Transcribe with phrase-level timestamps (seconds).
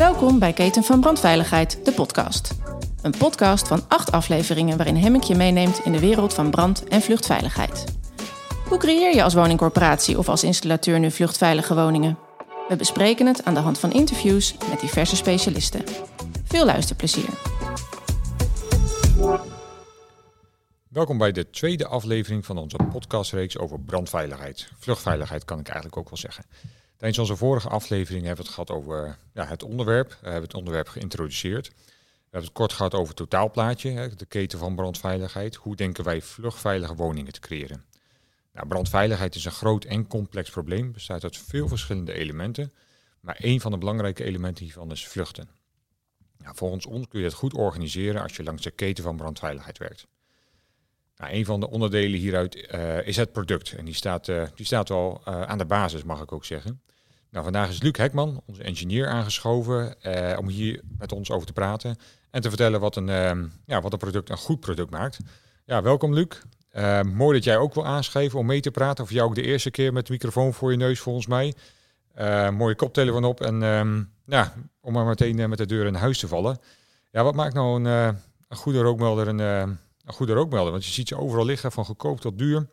[0.00, 2.54] Welkom bij Keten van Brandveiligheid, de podcast.
[3.02, 7.00] Een podcast van acht afleveringen waarin Hemmink je meeneemt in de wereld van brand- en
[7.00, 7.84] vluchtveiligheid.
[8.68, 12.18] Hoe creëer je als woningcorporatie of als installateur nu vluchtveilige woningen?
[12.68, 15.84] We bespreken het aan de hand van interviews met diverse specialisten.
[16.44, 17.30] Veel luisterplezier.
[20.88, 24.72] Welkom bij de tweede aflevering van onze podcastreeks over brandveiligheid.
[24.78, 26.44] Vluchtveiligheid kan ik eigenlijk ook wel zeggen.
[27.00, 30.08] Tijdens onze vorige aflevering hebben we het gehad over ja, het onderwerp.
[30.08, 31.68] We hebben het onderwerp geïntroduceerd.
[31.68, 31.74] We
[32.22, 35.54] hebben het kort gehad over het totaalplaatje, de keten van brandveiligheid.
[35.54, 37.84] Hoe denken wij vluchtveilige woningen te creëren?
[38.52, 42.72] Nou, brandveiligheid is een groot en complex probleem, bestaat uit veel verschillende elementen.
[43.20, 45.48] Maar één van de belangrijke elementen hiervan is vluchten.
[46.38, 49.78] Nou, volgens ons kun je het goed organiseren als je langs de keten van brandveiligheid
[49.78, 50.06] werkt.
[51.16, 53.72] Nou, een van de onderdelen hieruit uh, is het product.
[53.72, 56.80] En die staat, uh, die staat wel uh, aan de basis, mag ik ook zeggen.
[57.30, 59.96] Nou, vandaag is Luc Hekman, onze engineer, aangeschoven
[60.38, 61.96] om hier met ons over te praten.
[62.30, 63.06] En te vertellen wat een,
[63.66, 65.18] ja, wat een product een goed product maakt.
[65.64, 66.42] Ja, welkom Luc.
[67.12, 69.04] mooi dat jij ook wil aanschrijven om mee te praten.
[69.04, 71.54] Of jou ook de eerste keer met de microfoon voor je neus, volgens mij.
[72.50, 73.40] mooie koptelefoon op.
[73.40, 73.60] En
[74.26, 76.58] ja, om maar meteen met de deur in huis te vallen.
[77.10, 78.16] Ja, wat maakt nou een,
[78.48, 79.78] een goede rookmelder een
[80.10, 80.72] een goede rookmelder?
[80.72, 82.66] Want je ziet ze overal liggen, van goedkoop tot duur.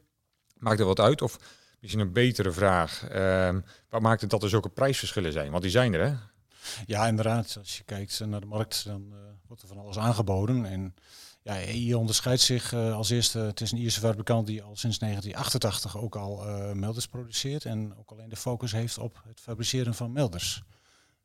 [0.57, 1.21] Maakt er wat uit?
[1.21, 1.39] Of
[1.79, 3.11] misschien een betere vraag.
[3.11, 3.55] Uh,
[3.89, 5.51] wat maakt het dat er zulke prijsverschillen zijn?
[5.51, 6.15] Want die zijn er, hè?
[6.85, 7.55] Ja, inderdaad.
[7.57, 10.65] Als je kijkt naar de markt, dan uh, wordt er van alles aangeboden.
[10.65, 10.95] En
[11.41, 13.39] ja, je onderscheidt zich uh, als eerste.
[13.39, 17.65] Het is een Ierse fabrikant die al sinds 1988 ook al uh, melders produceert.
[17.65, 20.63] En ook alleen de focus heeft op het fabriceren van melders.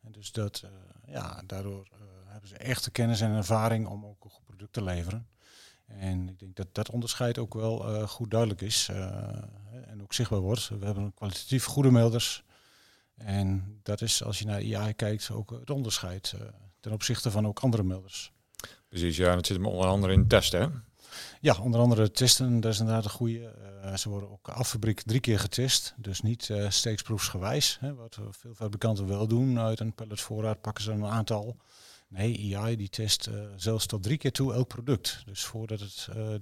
[0.03, 0.64] En dus dat,
[1.06, 1.89] ja, daardoor
[2.27, 5.27] hebben ze echte kennis en ervaring om ook een goed product te leveren.
[5.98, 8.97] En ik denk dat dat onderscheid ook wel uh, goed duidelijk is uh,
[9.87, 10.69] en ook zichtbaar wordt.
[10.69, 12.45] We hebben kwalitatief goede melders.
[13.15, 16.41] En dat is, als je naar AI kijkt, ook het onderscheid uh,
[16.81, 18.33] ten opzichte van ook andere melders.
[18.89, 20.69] Precies, ja, dat zit hem onder andere in testen, hè?
[21.41, 23.55] Ja, onder andere testen, dat is inderdaad een goede.
[23.97, 27.77] ze worden ook affabriek drie keer getest, dus niet steeksproefsgewijs.
[27.80, 29.59] Hè, wat veel fabrikanten wel doen.
[29.59, 31.57] Uit een palletvoorraad pakken ze een aantal.
[32.12, 35.23] Nee, AI die test uh, zelfs tot drie keer toe elk product.
[35.27, 36.34] Dus voordat het uh,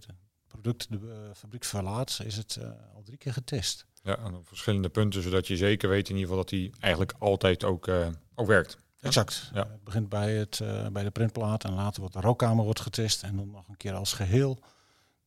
[0.47, 2.58] product de uh, fabriek verlaat, is het
[2.94, 3.86] al drie keer getest.
[4.03, 7.64] Ja, op verschillende punten, zodat je zeker weet in ieder geval dat die eigenlijk altijd
[7.64, 7.88] ook,
[8.34, 8.78] ook werkt.
[9.00, 9.50] Exact.
[9.54, 9.69] Ja.
[9.70, 10.60] het begint bij, het,
[10.92, 13.94] bij de printplaat en later wordt de rookkamer wordt getest en dan nog een keer
[13.94, 14.58] als geheel.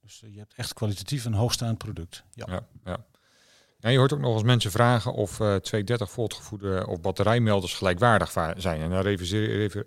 [0.01, 2.23] Dus je hebt echt kwalitatief een hoogstaand product.
[2.31, 3.05] Ja, ja, ja.
[3.91, 8.31] Je hoort ook nog eens mensen vragen of uh, 230 volt gevoede of batterijmelders gelijkwaardig
[8.57, 8.81] zijn.
[8.81, 9.01] En dan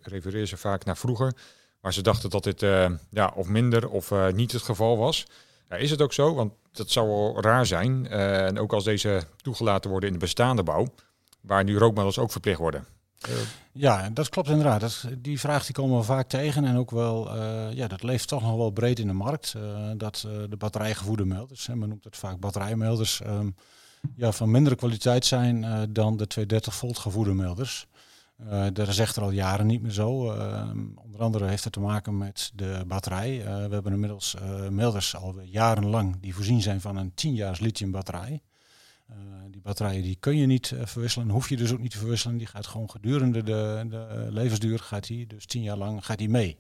[0.03, 1.33] refereren ze vaak naar vroeger,
[1.81, 5.27] waar ze dachten dat dit uh, ja, of minder of uh, niet het geval was.
[5.69, 6.35] Ja, is het ook zo?
[6.35, 8.09] Want dat zou wel raar zijn.
[8.09, 10.87] En ook als deze toegelaten worden in de bestaande bouw,
[11.41, 12.87] waar nu rookmelders ook verplicht worden.
[13.73, 14.81] Ja, dat klopt inderdaad.
[14.81, 16.65] Dat, die vraag die komen we vaak tegen.
[16.65, 17.37] En ook wel,
[17.71, 19.55] ja, dat leeft toch nog wel breed in de markt.
[19.97, 23.55] dat de batterijgevoede melders, hè, men noemt het vaak batterijmelders, um,
[24.17, 27.87] ja, van mindere kwaliteit zijn uh, dan de 230 volt gevoerde melders.
[28.41, 30.35] Uh, dat is echter al jaren niet meer zo.
[30.35, 30.71] Uh,
[31.05, 33.43] onder andere heeft het te maken met de batterij.
[33.45, 34.37] we hebben inmiddels
[34.71, 38.43] melders al jarenlang die voorzien zijn van een 10 jaar lithium batterij.
[39.51, 42.37] die batterijen die kun je niet verwisselen, hoef je dus ook niet te verwisselen.
[42.37, 46.29] Die gaat gewoon gedurende de, de levensduur, gaat die, dus 10 jaar lang, gaat die
[46.29, 46.59] mee.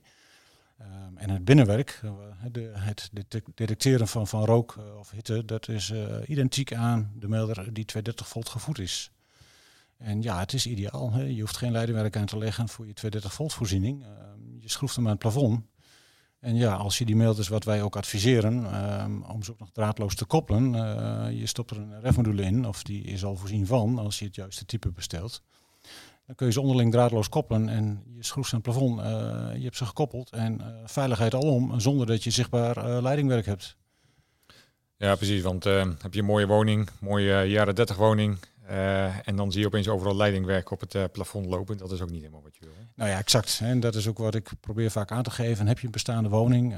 [0.81, 2.13] Um, en het binnenwerk, uh,
[2.53, 3.11] de, het
[3.55, 7.85] detecteren van, van rook uh, of hitte, dat is uh, identiek aan de melder die
[7.85, 9.11] 230 volt gevoed is.
[9.97, 11.13] En ja, het is ideaal.
[11.13, 11.23] Hè?
[11.23, 14.03] Je hoeft geen leidingwerk aan te leggen voor je 230 volt voorziening.
[14.03, 15.65] Ehm, je schroeft hem aan het plafond.
[16.41, 19.71] En ja, als je die melders, wat wij ook adviseren, um, om ze ook nog
[19.73, 20.73] draadloos te koppelen,
[21.37, 24.35] je stopt er een refmodule in, of die is al voorzien van, als je het
[24.35, 25.43] juiste type bestelt.
[26.27, 29.01] Dan kun je ze onderling draadloos koppelen en je schroeft aan het plafond.
[29.01, 29.05] Uh,
[29.57, 33.77] je hebt ze gekoppeld en uh, veiligheid alom, zonder dat je zichtbaar uh, leidingwerk hebt.
[34.97, 35.43] Ja, precies.
[35.43, 38.39] Want heb je een mooie woning, mooie jaren 30 woning.
[39.25, 41.77] en dan zie je opeens overal leidingwerk op het plafond lopen.
[41.77, 42.75] Dat is ook niet helemaal wat je wil.
[42.79, 42.85] Hè?
[42.95, 43.61] Nou ja, exact.
[43.63, 45.67] En dat is ook wat ik probeer vaak aan te geven.
[45.67, 46.75] Heb je een bestaande woning,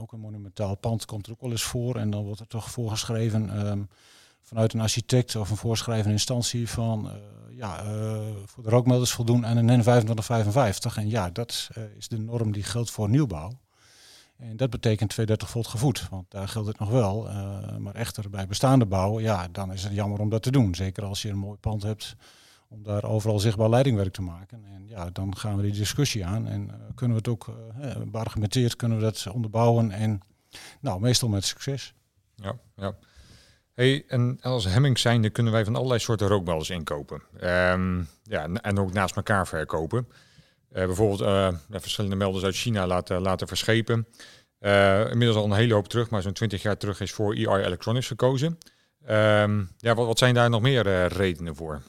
[0.00, 1.96] ook een monumentaal pand komt er ook wel eens voor.
[1.96, 3.88] En dan wordt er toch voorgeschreven um,
[4.42, 7.10] vanuit een architect of een voorschrijvende instantie van
[7.58, 10.96] ja, uh, voor de rookmelders voldoen aan een N2555.
[10.96, 13.60] En ja, dat uh, is de norm die geldt voor nieuwbouw.
[14.36, 17.26] En dat betekent 230 volt gevoed, want daar geldt het nog wel.
[17.26, 20.74] Uh, maar echter bij bestaande bouw, ja, dan is het jammer om dat te doen.
[20.74, 22.16] Zeker als je een mooi pand hebt
[22.68, 24.64] om daar overal zichtbaar leidingwerk te maken.
[24.64, 27.54] En ja, dan gaan we die discussie aan en kunnen we het ook
[28.10, 30.20] beargumenteerd kunnen we dat onderbouwen en
[30.80, 31.94] nou, meestal met succes.
[32.34, 32.94] Ja, ja.
[33.78, 37.22] Hey, en als Hemming zijnde kunnen wij van allerlei soorten rookmelders inkopen.
[37.40, 40.08] Ehm, ja, en ook naast elkaar verkopen.
[40.08, 44.06] Uh, bijvoorbeeld uh, verschillende melders uit China laten, laten verschepen.
[44.60, 47.64] Uh, inmiddels al een hele hoop terug, maar zo'n 20 jaar terug is voor EI
[47.64, 48.58] Electronics gekozen.
[49.08, 51.82] Um, ja, wat, wat, zijn daar nog meer redenen voor?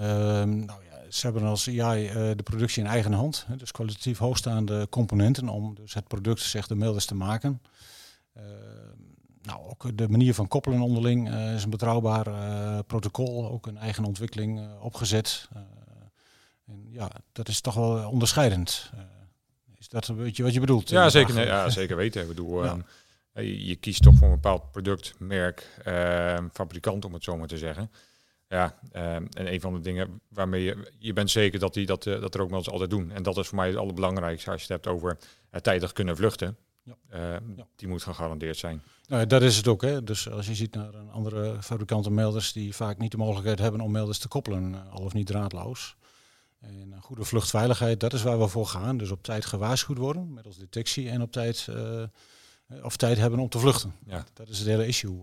[0.00, 3.46] Um, nou ja, ze hebben als EI de productie in eigen hand.
[3.56, 7.60] Dus kwalitatief hoogstaande componenten om dus het product, zeg de melders, te maken.
[9.42, 13.76] Nou, ook de manier van koppelen onderling uh, is een betrouwbaar uh, protocol, ook een
[13.76, 15.48] eigen ontwikkeling uh, opgezet.
[16.66, 18.90] en ja, dat is toch wel onderscheidend.
[19.78, 20.88] is dat een beetje wat je bedoelt?
[20.88, 22.22] Ja, zeker, nee, ja zeker weten.
[22.22, 22.76] Ik bedoel, ja.
[23.34, 25.82] je, je, kiest toch voor een bepaald product, merk,
[26.52, 27.90] fabrikant om het zo maar te zeggen.
[28.48, 32.34] Ja, en een van de dingen waarmee je, je bent zeker dat, die, dat, dat
[32.34, 33.10] er ook mensen altijd doen.
[33.10, 35.18] En dat is voor mij het allerbelangrijkste als je het hebt over
[35.62, 36.56] tijdig kunnen vluchten.
[36.82, 36.96] Ja.
[37.56, 37.66] ja.
[37.76, 38.82] Die moet gegarandeerd zijn.
[39.06, 39.82] Nou, dat is het ook.
[39.82, 40.04] Hè.
[40.04, 43.80] Dus als je ziet naar een andere fabrikanten melders die vaak niet de mogelijkheid hebben
[43.80, 45.96] om melders te koppelen, eh, al of niet draadloos.
[46.60, 48.96] En goede vluchtveiligheid, dat is waar we voor gaan.
[48.96, 52.04] Dus op tijd gewaarschuwd worden met als detectie en op tijd, uh,
[52.82, 53.94] of tijd hebben om te vluchten.
[54.06, 54.24] Ja.
[54.32, 55.22] Dat is het hele issue.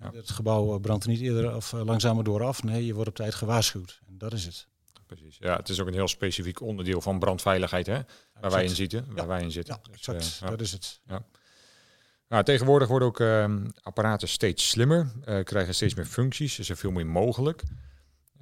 [0.00, 0.10] Ja.
[0.12, 2.62] Het gebouw brandt niet eerder of langzamer door af.
[2.62, 4.00] Nee, je wordt op tijd gewaarschuwd.
[4.06, 4.66] En dat is het.
[5.16, 5.36] Precies.
[5.40, 8.00] Ja, het is ook een heel specifiek onderdeel van brandveiligheid, hè?
[8.40, 9.06] Waar wij in zitten.
[9.08, 9.80] Waar wij in zitten.
[9.84, 10.40] Ja, exact.
[10.40, 11.00] dat is het.
[11.06, 11.22] Ja.
[12.28, 16.76] Nou, tegenwoordig worden ook uh, apparaten steeds slimmer, uh, krijgen steeds meer functies, is er
[16.76, 17.62] veel meer mogelijk.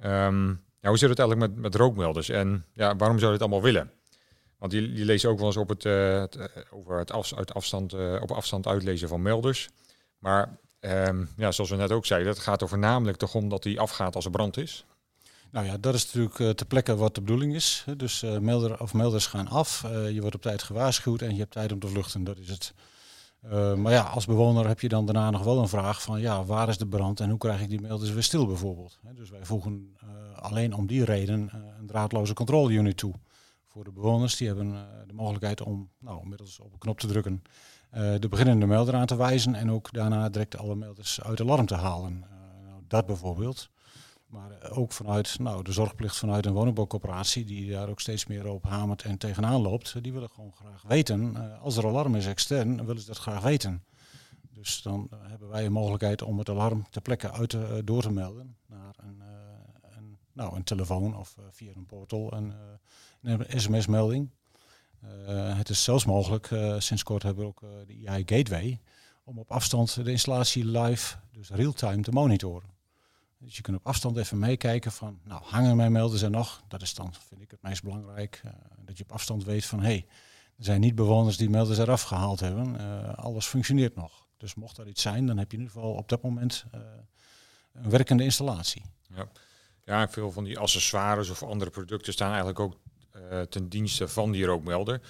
[0.03, 0.47] Um,
[0.79, 3.61] ja, hoe zit het eigenlijk met, met rookmelders en ja, waarom zou je het allemaal
[3.71, 3.91] willen?
[4.57, 6.37] Want je, je leest ook wel eens op het, uh, het
[6.71, 9.69] over het af, uit afstand, op afstand uitlezen van melders.
[10.17, 13.63] Maar um, ja, zoals we net ook zeiden, het gaat er voornamelijk toch om dat
[13.63, 14.85] die afgaat als er brand is.
[15.51, 17.85] Nou ja, dat is natuurlijk uh, ter plekke wat de bedoeling is.
[17.97, 21.51] Dus uh, of melders gaan af, uh, je wordt op tijd gewaarschuwd en je hebt
[21.51, 22.23] tijd om te vluchten.
[22.23, 22.73] Dat is het.
[23.77, 26.69] Maar ja, als bewoner heb je dan daarna nog wel een vraag van ja, waar
[26.69, 28.99] is de brand en hoe krijg ik die melders weer stil bijvoorbeeld.
[29.15, 29.97] dus wij voegen
[30.35, 31.49] alleen om die reden
[31.79, 33.13] een draadloze controle toe.
[33.67, 37.43] Voor de bewoners, die hebben de mogelijkheid om nou, middels op een knop te drukken
[38.19, 41.75] de beginnende melder aan te wijzen en ook daarna direct alle melders uit alarm te
[41.75, 42.25] halen.
[42.65, 43.69] Nou, dat bijvoorbeeld.
[44.29, 48.47] Maar eh, ook vanuit nou, de zorgplicht vanuit een woningbouwcoöperatie, die daar ook steeds meer
[48.47, 51.33] op hamert en tegenaan loopt, die willen gewoon graag weten.
[51.35, 53.83] Uh, als er alarm is extern, willen ze dat graag weten.
[54.41, 58.11] Dus dan hebben wij een mogelijkheid om het alarm ter plekke uit te, door te
[58.11, 59.21] melden naar een,
[59.97, 62.53] een, nou, een telefoon of via een portal een,
[63.21, 64.29] een sms-melding.
[65.55, 68.79] het is zelfs mogelijk, sinds kort hebben we ook de EI Gateway,
[69.23, 72.78] om op afstand de installatie live, dus real-time, te monitoren.
[73.39, 76.63] Dus je kunt op afstand even meekijken van, nou, hangen mijn melders er nog?
[76.67, 78.41] Dat is dan, vind ik, het meest belangrijk.
[78.45, 78.51] Uh,
[78.85, 80.05] dat je op afstand weet van, hé, hey,
[80.57, 82.75] er zijn niet bewoners die melders eraf gehaald hebben.
[82.75, 84.27] Uh, alles functioneert nog.
[84.37, 86.81] Dus mocht er iets zijn, dan heb je in ieder geval op dat moment uh,
[87.73, 88.81] een werkende installatie.
[89.15, 89.27] Ja.
[89.83, 92.77] ja, veel van die accessoires of andere producten staan eigenlijk ook
[93.49, 95.01] ten dienste van die rookmelder.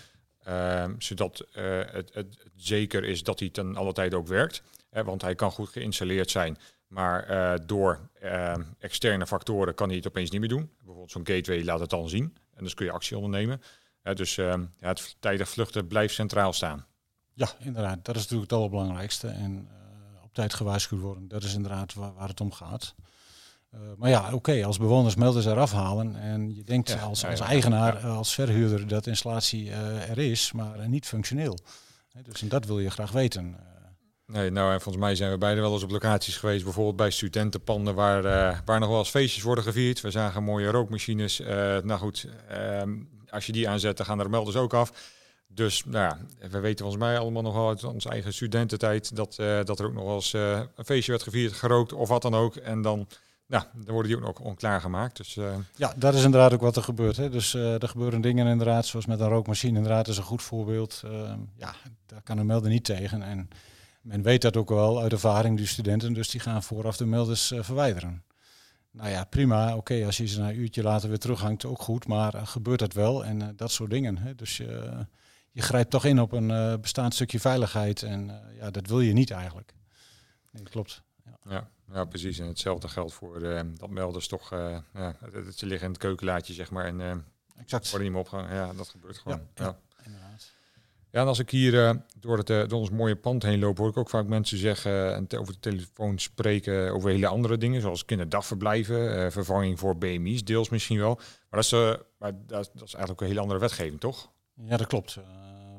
[0.44, 4.64] Ehm, zodat het, het, zeker is dat hij ten alle tijde ook werkt.
[4.90, 6.58] want hij kan goed geïnstalleerd zijn.
[6.89, 10.71] Maar uh, door uh, externe factoren kan hij het opeens niet meer doen.
[10.77, 12.38] Bijvoorbeeld zo'n gateway laat het dan zien.
[12.56, 13.62] En dus kun je actie ondernemen.
[14.03, 16.86] Uh, dus ja, het tijdig vluchten blijft centraal staan.
[17.33, 18.06] Ja, inderdaad.
[18.06, 19.27] Dat is natuurlijk het allerbelangrijkste.
[19.27, 19.69] En
[20.24, 22.95] op tijd gewaarschuwd worden, dat is inderdaad waar, waar het om gaat.
[23.97, 27.97] maar ja, oké, als bewoners melders eraf halen en je denkt ja, als, als eigenaar,
[27.97, 31.57] als verhuurder dat installatie er is, maar niet functioneel.
[32.23, 33.56] Dus en dat wil je graag weten.
[34.31, 37.09] Nee, nou en volgens mij zijn we beide wel eens op locaties geweest, bijvoorbeeld bij
[37.09, 40.02] studentenpanden waar, uh, waar nog wel eens feestjes worden gevierd.
[40.02, 41.40] We zagen mooie rookmachines.
[41.40, 42.81] Uh, nou goed, uh,
[43.30, 44.92] als je die aanzet, dan gaan er de melders ook af.
[45.48, 49.38] Dus nou ja, we weten volgens mij allemaal nog wel uit onze eigen studententijd dat,
[49.40, 52.36] uh, dat er ook nog wel eens een feestje werd gevierd, gerookt of wat dan
[52.36, 52.56] ook.
[52.56, 53.07] En dan,
[53.48, 55.18] nou, dan worden die ook nog gemaakt.
[55.18, 55.38] Dus,
[55.76, 57.18] Ja, dat is inderdaad ook wat er gebeurt.
[57.18, 57.30] Hè.
[57.30, 61.02] Dus er gebeuren dingen inderdaad, zoals met een rookmachine inderdaad is een goed voorbeeld.
[61.06, 63.21] Ehm, ja, daar kan een melder niet tegen.
[63.21, 63.50] En
[64.09, 67.51] men weet dat ook wel uit ervaring, die studenten, dus die gaan vooraf de melders
[67.51, 68.23] uh, verwijderen.
[68.92, 69.75] Nou ja, prima.
[69.75, 72.07] Oké, als je ze een uurtje later weer terughangt, ook goed.
[72.07, 74.18] Maar uh, gebeurt dat wel en uh, dat soort dingen.
[74.18, 74.35] Hè?
[74.35, 74.57] Dus
[75.51, 78.04] je grijpt toch in op een bestaand stukje veiligheid.
[78.04, 79.73] En ja, dat wil je niet eigenlijk.
[80.51, 81.04] Nee, klopt.
[81.25, 81.37] Ja.
[81.49, 81.69] ja.
[81.94, 82.39] Ja, precies.
[82.39, 83.39] En hetzelfde geldt voor
[83.78, 84.49] dat melders toch,
[84.94, 85.16] ja,
[85.56, 86.85] ze liggen in het keukenlaadje, zeg maar.
[86.85, 87.25] En
[87.57, 87.89] exact.
[87.89, 88.56] worden niet meer opgehangen.
[88.56, 89.47] Ja, dat gebeurt gewoon.
[89.56, 89.80] Ja, ja.
[91.11, 93.89] Ja, en als ik hier uh, door, het, door ons mooie pand heen loop, hoor
[93.89, 98.06] ik ook vaak mensen zeggen en over de telefoon spreken over hele andere dingen, zoals
[98.06, 101.16] kinderdagverblijven, uh, vervanging voor BMI's, deels misschien wel.
[101.16, 101.71] Maar dat is,
[102.18, 104.31] maar dat, dat is eigenlijk een hele andere wetgeving, toch?
[104.54, 105.18] Ja, dat klopt.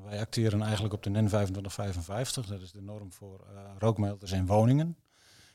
[0.05, 2.47] wij acteren eigenlijk op de NEN 2555.
[2.47, 3.47] Dat is de norm voor
[3.79, 4.97] rookmelders in woningen.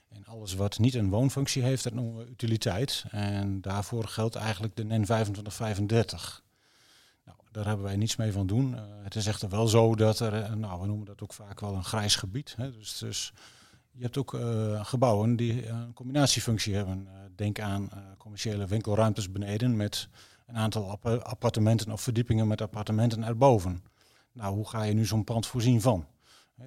[0.10, 3.03] En alles wat niet een woonfunctie heeft, dat noemen we utiliteit.
[3.10, 6.44] En daarvoor geldt eigenlijk de NEN 2535.
[7.56, 8.74] Daar hebben wij niets mee van doen.
[8.74, 11.74] Uh, het is echter wel zo dat er, nou, we noemen dat ook vaak wel
[11.74, 12.54] een grijs gebied.
[12.58, 12.72] Hè.
[12.72, 13.34] Dus, dus
[13.92, 17.08] je hebt ook uh, gebouwen die een combinatiefunctie hebben.
[17.36, 20.10] denk aan commerciële winkelruimtes beneden met
[20.46, 23.84] een aantal appartementen of verdiepingen met appartementen erboven.
[24.32, 26.06] Nou, hoe ga je nu zo'n pand voorzien van?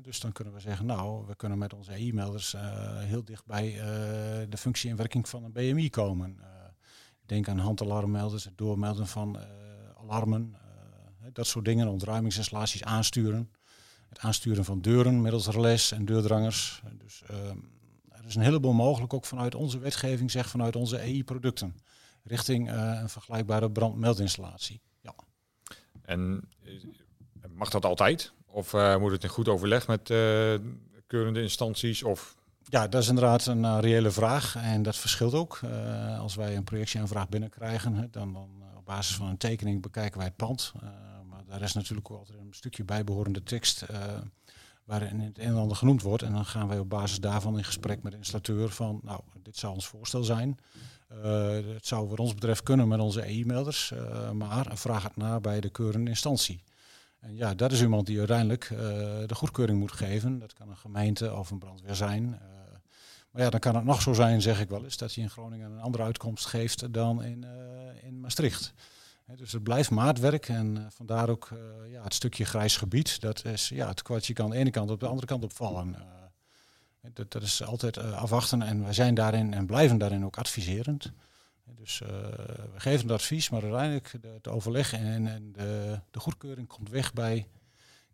[0.02, 2.54] dus dan kunnen we zeggen, nou, we kunnen met onze e-mailers
[2.98, 3.72] heel dicht bij
[4.48, 6.38] de functie en werking van een BMI komen.
[7.26, 9.38] Denk aan handalarmmelders, het doormelden van
[10.00, 10.56] alarmen,
[11.32, 13.50] dat soort dingen, ontruimingsinstallaties aansturen.
[14.08, 16.82] Het aansturen van deuren middels relais en deurdrangers.
[16.98, 17.58] Dus ehm,
[18.08, 21.76] er is een heleboel mogelijk, ook vanuit onze wetgeving, zeg vanuit onze EI-producten
[22.22, 24.80] richting uh, een vergelijkbare brandmeldinstallatie.
[25.00, 25.14] Ja.
[26.02, 26.72] En eh,
[27.50, 28.32] mag dat altijd?
[28.46, 30.02] Of uh, moet het in goed overleg met
[31.06, 32.02] keurende instanties?
[32.02, 32.36] Of
[32.70, 35.60] ja, dat is inderdaad een reële vraag en dat verschilt ook.
[35.64, 40.26] Uh, als wij een projectieaanvraag binnenkrijgen, dan, dan op basis van een tekening bekijken wij
[40.26, 40.72] het pand.
[40.82, 40.88] Uh,
[41.48, 43.84] daar is natuurlijk ook altijd een stukje bijbehorende tekst
[44.88, 46.22] waarin het een en ander genoemd wordt.
[46.22, 49.56] En dan gaan wij op basis daarvan in gesprek met de installateur van, nou, dit
[49.56, 50.58] zou ons voorstel zijn.
[51.12, 55.40] Uh, het zou wat ons betreft kunnen met onze e-mailers, uh, maar vraag het na
[55.40, 56.62] bij de keurende instantie.
[57.20, 58.68] En ja, dat is iemand die uiteindelijk
[59.26, 60.38] de goedkeuring moet geven.
[60.38, 62.28] Dat kan een gemeente of een brandweer zijn.
[63.30, 65.30] maar ja, dan kan het nog zo zijn, zeg ik wel eens, dat hij in
[65.30, 67.46] Groningen een andere uitkomst geeft dan in,
[68.02, 68.72] in Maastricht.
[69.36, 71.48] Dus het blijft maatwerk en vandaar ook
[71.88, 73.20] ja, het stukje grijs gebied.
[73.20, 75.96] Dat is ja, het kwartje kan de ene kant op de andere kant opvallen.
[77.12, 81.12] Dat, dat is altijd afwachten en wij zijn daarin en blijven daarin ook adviserend.
[81.74, 86.68] Dus we geven het advies, maar uiteindelijk de, het overleg en, en de, de, goedkeuring
[86.68, 87.48] komt weg bij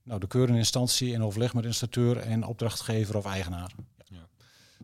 [0.03, 3.73] nou, de keurende instantie in overleg met installateur en opdrachtgever of eigenaar.
[4.05, 4.29] Ja.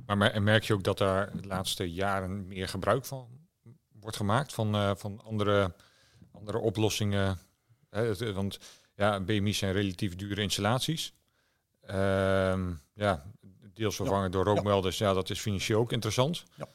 [0.06, 3.28] Maar merk je ook dat daar de laatste jaren meer gebruik van
[4.00, 5.74] wordt gemaakt van, van andere,
[6.40, 7.38] andere oplossingen?
[7.90, 8.58] Hè, want
[8.94, 11.12] ja, BMI's zijn relatief dure installaties.
[11.90, 11.94] Uh,
[12.94, 13.24] ja,
[13.74, 15.12] deels vervangen door rookmelders, ja.
[15.12, 16.44] dat is financieel ook interessant.
[16.56, 16.68] Ja.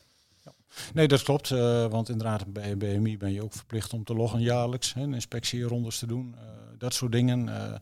[0.94, 1.50] Nee, dat klopt.
[1.50, 4.94] Uh, want inderdaad, bij BMI ben je ook verplicht om te loggen jaarlijks.
[4.94, 6.36] Hè, inspectierondes te doen.
[6.36, 6.42] Uh,
[6.78, 7.48] dat soort dingen.
[7.48, 7.74] Uh,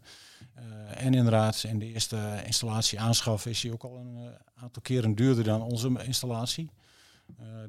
[0.96, 5.44] en inderdaad, in de eerste installatie aanschaf is hij ook al een aantal keren duurder
[5.44, 6.70] dan onze installatie.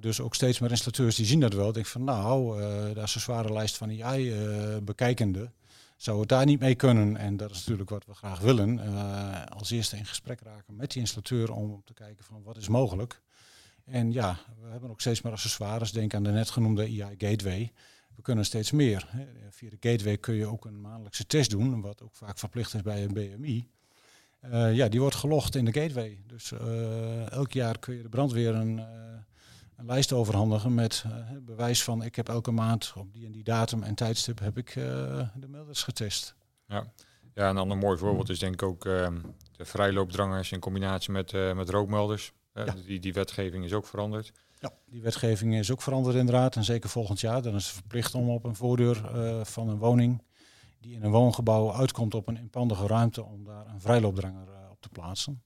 [0.00, 1.72] Dus ook steeds meer installateurs die zien dat wel.
[1.72, 2.60] Denk van nou,
[2.94, 4.34] daar is een zware lijst van AI
[4.82, 5.50] bekijkende
[5.96, 7.16] zou het daar niet mee kunnen?
[7.16, 8.78] En dat is natuurlijk wat we graag willen.
[8.78, 12.68] Uh, als eerste in gesprek raken met die installateur om te kijken van wat is
[12.68, 13.20] mogelijk.
[13.84, 15.92] En ja, we hebben ook steeds meer accessoires.
[15.92, 17.72] Denk aan de net genoemde AI Gateway.
[18.16, 19.08] We kunnen steeds meer.
[19.50, 22.82] Via de Gateway kun je ook een maandelijkse test doen, wat ook vaak verplicht is
[22.82, 23.68] bij een BMI.
[24.44, 26.22] Uh, eh, ja, die wordt gelogd in de Gateway.
[26.26, 28.82] Dus uh, elk jaar kun je de brandweer een
[29.84, 33.42] een lijst overhandigen met uh, bewijs van ik heb elke maand op die en die
[33.42, 34.84] datum en tijdstip heb ik uh,
[35.34, 36.34] de melders getest.
[36.66, 36.92] Ja.
[37.34, 39.08] ja, een ander mooi voorbeeld is denk ik ook uh,
[39.52, 42.32] de vrijloopdrangers in combinatie met, met rookmelders.
[42.54, 42.74] Ja.
[42.86, 44.32] Die, die wetgeving is ook veranderd.
[44.58, 46.56] Ja, die wetgeving is ook veranderd inderdaad.
[46.56, 47.42] En zeker volgend jaar.
[47.42, 48.96] Dan is het verplicht om op een voordeur
[49.44, 50.22] van een woning
[50.80, 54.88] die in een woongebouw uitkomt op een inpandige ruimte om daar een vrijloopdranger op te
[54.88, 55.42] plaatsen.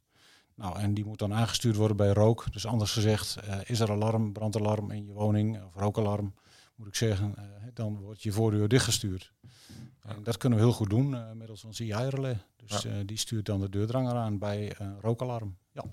[0.58, 2.52] Nou, en die moet dan aangestuurd worden bij rook.
[2.52, 6.34] Dus anders gezegd, uh, is er alarm, brandalarm in je woning of rookalarm,
[6.74, 9.32] moet ik zeggen, uh, dan wordt je voordeur dichtgestuurd.
[9.42, 10.14] Ja.
[10.14, 12.36] En dat kunnen we heel goed doen uh, middels ons AI-relais.
[12.56, 13.02] Dus ja.
[13.02, 15.56] die stuurt dan de deurdranger aan bij rookalarm.
[15.72, 15.84] Ja.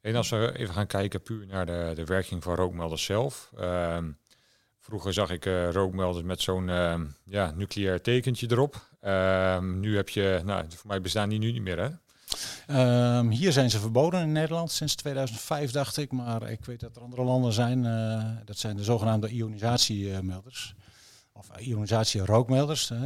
[0.00, 3.52] En als we even gaan kijken puur naar de, de werking van rookmelders zelf.
[3.56, 4.10] Ehm,
[4.78, 8.88] vroeger zag ik rookmelders met zo'n ehm, ja, nucleair tekentje erop.
[9.00, 11.88] Ehm, nu heb je, nou, voor mij bestaan die nu niet meer hè?
[12.70, 16.12] Um, hier zijn ze verboden in Nederland sinds 2005, dacht ik.
[16.12, 17.84] Maar ik weet dat er andere landen zijn.
[17.84, 20.74] Uh, dat zijn de zogenaamde ionisatiemelders.
[21.32, 22.90] Of ionisatierookmelders.
[22.90, 22.98] Uh,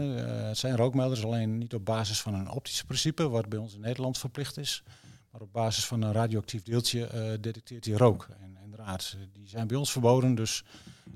[0.48, 3.80] het zijn rookmelders, alleen niet op basis van een optisch principe, wat bij ons in
[3.80, 4.82] Nederland verplicht is.
[5.30, 8.28] Maar op basis van een radioactief deeltje uh, detecteert hij rook.
[8.40, 10.34] En inderdaad, die zijn bij ons verboden.
[10.34, 10.64] Dus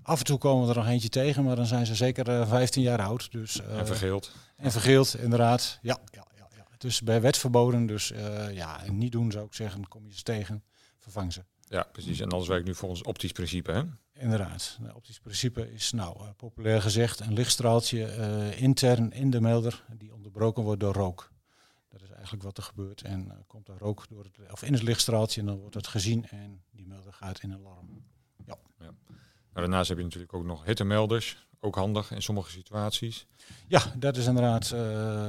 [0.02, 2.82] af en toe komen we er nog eentje tegen, maar dan zijn ze zeker 15
[2.82, 3.32] jaar oud.
[3.32, 4.32] Dus, en vergeeld.
[4.56, 5.78] En vergeeld, inderdaad.
[5.82, 6.26] Ja, ja,
[6.78, 7.86] dus bij wet verboden.
[7.86, 9.88] Dus uh, ja, niet doen zou ik zeggen.
[9.88, 10.64] Kom je ze tegen,
[10.98, 11.44] vervang ze.
[11.60, 12.20] Ja, precies.
[12.20, 13.82] En alles werkt nu volgens optisch principe, hè?
[14.12, 14.78] Inderdaad.
[14.82, 19.84] Het optisch principe is, nou, uh, populair gezegd, een lichtstraaltje uh, intern in de melder
[19.98, 21.32] die onderbroken wordt door rook.
[21.88, 23.02] Dat is eigenlijk wat er gebeurt.
[23.02, 26.28] En komt er rook door het, of in het lichtstraaltje en dan wordt het gezien
[26.28, 28.04] en die melder gaat in alarm.
[29.52, 31.46] Nou, daarnaast heb je natuurlijk ook nog hittemelders.
[31.60, 33.26] ook handig in sommige situaties.
[33.66, 34.74] Ja, dat is inderdaad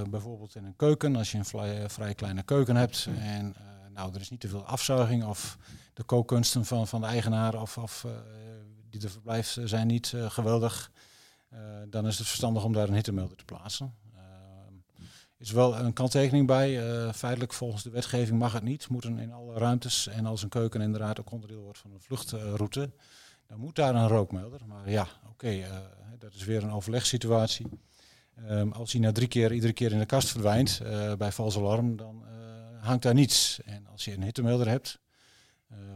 [0.09, 1.15] bijvoorbeeld in een keuken.
[1.15, 3.55] Als je een vrij, vrij kleine keuken hebt en
[3.93, 5.57] nou, er is niet te veel afzuiging of
[5.93, 8.05] de kookkunsten van, van de eigenaar of, of
[8.89, 10.91] die er verblijft zijn niet geweldig.
[11.89, 13.93] dan is het verstandig om daar een hittemelder te plaatsen
[15.39, 17.03] is wel een kanttekening bij.
[17.03, 18.89] Uh, feitelijk volgens de wetgeving mag het niet.
[18.89, 22.91] Moeten in alle ruimtes en als een keuken inderdaad ook onderdeel wordt van een vluchtroute,
[23.49, 24.65] dan moet daar een rookmelder.
[24.65, 25.77] Maar ja, oké, eh,
[26.19, 27.67] dat is weer een overlegssituatie.
[28.49, 31.57] Um, als hij na drie keer iedere keer in de kast verdwijnt uh, bij vals
[31.57, 32.23] alarm, dan
[32.79, 33.59] hangt daar niets.
[33.65, 34.99] En als je een hittemelder hebt,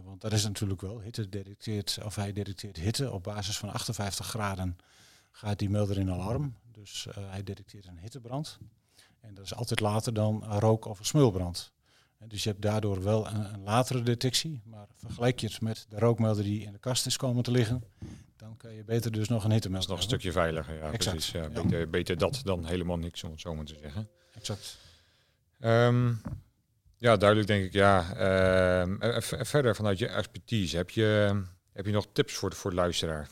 [0.04, 4.28] want dat is natuurlijk wel, hitte detecteert, of hij detecteert hitte op basis van 58
[4.28, 4.78] graden,
[5.32, 6.56] gaat die melder in alarm.
[6.72, 8.58] Dus hij detecteert een hittebrand.
[9.20, 11.73] En dat is altijd later dan rook of een smulbrand.
[12.28, 14.62] Dus je hebt daardoor wel een, een, latere detectie.
[14.66, 17.84] Maar vergelijk je het met de rookmelder die in de kast is komen te liggen,
[18.38, 21.16] dan kan je beter dus nog een is nog een stukje veiliger, ja exact.
[21.16, 21.32] precies.
[21.32, 24.10] Ja, beter, beter, dat dan helemaal niks, om het zo maar te zeggen.
[24.34, 24.78] Exact.
[25.60, 26.22] Um,
[26.98, 28.06] ja, duidelijk denk ik, ja.
[29.00, 31.42] Uh, verder vanuit je expertise, heb je,
[31.74, 33.30] heb je nog tips voor de, voor de luisteraar?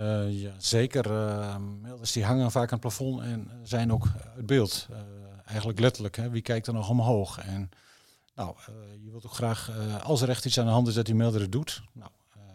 [0.00, 1.06] Uh, ja, zeker.
[1.06, 4.88] Uh, melders die hangen vaak aan het plafond en zijn ook uit beeld.
[4.90, 4.98] Uh,
[5.48, 6.16] eigenlijk letterlijk.
[6.16, 6.30] Hè.
[6.30, 7.38] Wie kijkt er nog omhoog?
[7.38, 7.70] En
[8.34, 8.56] nou,
[9.04, 9.70] je wilt ook graag,
[10.02, 11.82] als er echt iets aan de hand is, dat die melder het doet.
[11.92, 12.10] Nou,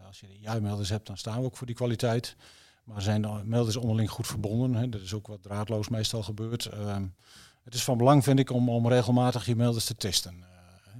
[0.07, 2.35] als je ja-melders hebt, dan staan we ook voor die kwaliteit.
[2.83, 4.75] Maar zijn de melders onderling goed verbonden?
[4.75, 4.89] Hè?
[4.89, 6.65] Dat is ook wat draadloos meestal gebeurt.
[6.65, 7.05] Ehm,
[7.63, 10.45] het is van belang, vind ik, om, om regelmatig je melders te testen.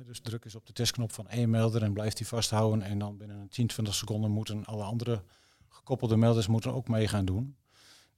[0.06, 2.82] dus druk eens op de testknop van één melder en blijft die vasthouden.
[2.82, 5.24] En dan binnen een 10, 20 seconden moeten alle andere
[5.70, 7.56] gekoppelde melders moeten ook mee gaan doen.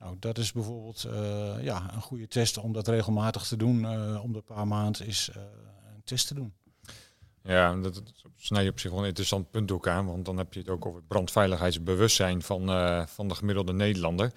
[0.05, 3.81] Nou, dat is bijvoorbeeld uh, ja, een goede test om dat regelmatig te doen.
[3.81, 5.43] Uh, om de paar maanden is uh,
[5.95, 6.53] een test te doen.
[7.43, 8.03] Ja, dat,
[8.35, 10.05] snij je op zich wel een interessant punt ook aan.
[10.05, 12.67] Want dan heb je het ook over het brandveiligheidsbewustzijn van,
[13.07, 14.31] van de gemiddelde Nederlander.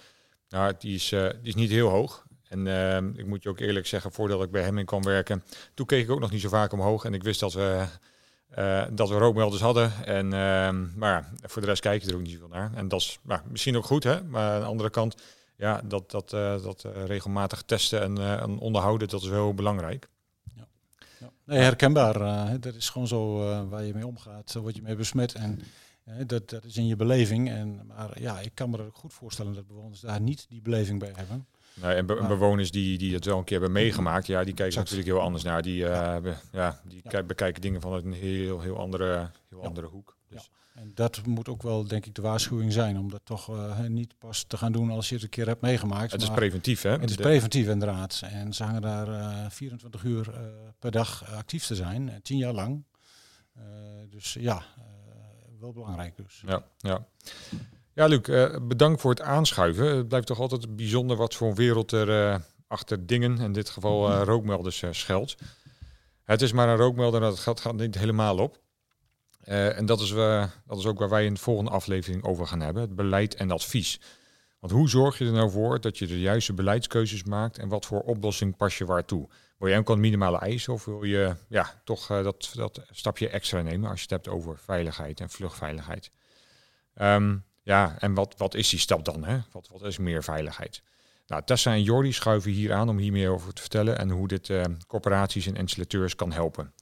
[0.49, 2.27] Nou, die is, die is niet heel hoog.
[2.49, 2.67] En
[3.17, 5.45] ik moet je ook eerlijk zeggen, voordat ik bij hem in kwam werken,
[5.75, 7.05] toen keek ik ook nog niet zo vaak omhoog.
[7.05, 7.87] En ik wist dat we
[8.91, 9.93] dat we rookmelders hadden.
[10.05, 10.29] En,
[10.97, 12.71] maar voor de rest kijk je er ook niet zoveel naar.
[12.75, 14.23] En dat is nou, misschien ook goed, hè?
[14.23, 15.17] maar aan de andere kant,
[15.59, 20.09] ja, dat, dat, uh, dat uh, regelmatig testen en, en, onderhouden, dat is heel belangrijk.
[20.55, 20.67] Ja.
[21.21, 21.31] Ja.
[21.45, 22.61] Nee, herkenbaar.
[22.61, 23.37] dat is gewoon zo
[23.69, 25.35] waar je mee omgaat, zo word je mee besmet.
[25.35, 25.61] En
[26.27, 27.49] dat, dat is in je beleving.
[27.49, 30.61] En, maar ja, ik kan me er ook goed voorstellen dat bewoners daar niet die
[30.63, 31.47] beleving bij hebben.
[31.75, 35.09] Nou, en, bewoners die, die het wel een keer hebben meegemaakt, ja, die kijken natuurlijk
[35.09, 35.63] heel anders naar.
[35.63, 36.21] Die, uh, ja.
[36.53, 36.81] ja.
[36.85, 37.23] die ja.
[37.23, 40.17] bekijken dingen vanuit een heel, heel andere, heel andere hoek.
[40.29, 40.51] Dus.
[40.81, 42.99] En dat moet ook wel, denk ik, de waarschuwing zijn.
[42.99, 45.61] Om dat toch uh, niet pas te gaan doen als je het een keer hebt
[45.61, 46.13] meegemaakt.
[46.13, 46.91] Het is preventief, hè?
[46.91, 48.23] Het is preventief, inderdaad.
[48.25, 50.31] En ze hangen daar uh, eh, 24 uur
[50.79, 52.85] per dag actief te zijn, tien jaar lang.
[54.11, 54.63] dus ja,
[55.61, 56.43] wel belangrijk dus.
[56.47, 57.07] Ja, ja.
[57.93, 58.21] Ja, Luc,
[58.63, 59.97] bedankt voor het aanschuiven.
[59.97, 64.11] Het blijft toch altijd bijzonder wat voor een wereld er achter dingen, in dit geval
[64.11, 65.37] uh, rookmelders, schuilt.
[66.25, 68.61] Het is maar een rookmelder, dat gaat, gaat niet helemaal op.
[69.49, 70.11] en dat is,
[70.67, 73.51] dat is ook waar wij in de volgende aflevering over gaan hebben, het beleid en
[73.51, 74.01] advies.
[74.61, 77.87] Want hoe zorg je er nou voor dat je de juiste beleidskeuzes maakt en wat
[77.87, 79.29] voor oplossing pas je waartoe?
[79.59, 83.91] Wil je enkel minimale eisen of wil je ja, toch dat, dat stapje extra nemen
[83.91, 86.11] als je het hebt over veiligheid en vluchtveiligheid?
[87.01, 89.25] Um, ja, en wat, wat is die stap dan?
[89.25, 89.39] Hè?
[89.53, 90.83] Wat, wat is meer veiligheid?
[91.27, 94.29] Nou, Tessa en Jordi schuiven hier aan om hier meer over te vertellen en hoe
[94.29, 96.73] dit uh, corporaties en installateurs kan helpen.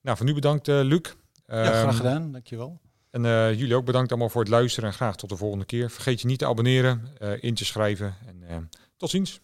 [0.00, 1.14] Nou, voor nu bedankt uh, Luc.
[1.46, 2.32] Ja, graag ehm, gedaan.
[2.32, 2.80] Dankjewel.
[3.10, 5.90] En uh, jullie ook bedankt allemaal voor het luisteren en graag tot de volgende keer.
[5.90, 7.08] Vergeet je niet te abonneren,
[7.40, 8.14] in te schrijven
[8.46, 9.40] en tot ziens.